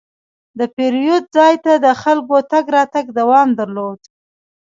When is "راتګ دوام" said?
2.75-3.49